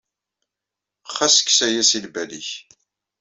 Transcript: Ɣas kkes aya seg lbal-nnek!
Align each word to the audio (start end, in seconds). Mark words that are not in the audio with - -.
Ɣas 1.15 1.35
kkes 1.41 1.59
aya 1.65 1.83
seg 1.89 2.01
lbal-nnek! 2.05 2.49